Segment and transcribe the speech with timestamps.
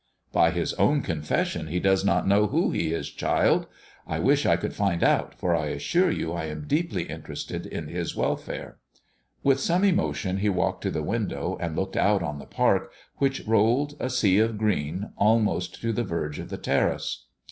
[0.31, 3.67] "By his own confession he does not know who he is, child.
[4.07, 7.85] I wish I could find out, for I assure you I am deeply interested in
[7.87, 8.79] his welfare."
[9.43, 13.45] With some emotion ho walked to the window, and looked out on the park, which
[13.45, 17.27] rolled a sea of green almost to the verge of the terrace.